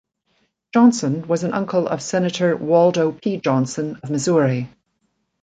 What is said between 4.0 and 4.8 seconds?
of Missouri.